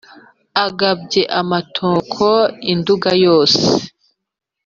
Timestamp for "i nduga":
2.71-3.11